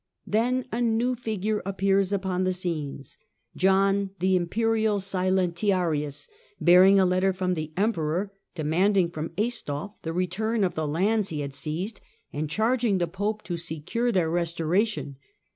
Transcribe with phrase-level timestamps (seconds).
[0.25, 3.19] Then a new figure appears upon the scenes:
[3.55, 6.27] John, the Imperial silentiarius,
[6.59, 11.41] bearing a letter from the Emperor demanding from Aistulf the return of the lands he
[11.41, 12.01] had seized,
[12.33, 15.17] and charging the Pope to secure their re storation.